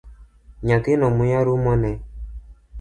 Nyathino 0.65 1.05
muya 1.17 1.39
rumone 1.47 1.91